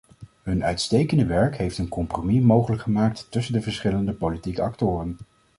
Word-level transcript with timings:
Hun 0.43 0.63
uitstekende 0.63 1.25
werk 1.25 1.57
heeft 1.57 1.77
een 1.77 1.87
compromis 1.89 2.41
mogelijk 2.41 2.81
gemaakt 2.81 3.27
tussen 3.29 3.53
de 3.53 3.61
verschillende 3.61 4.13
politieke 4.13 4.61
actoren. 4.61 5.17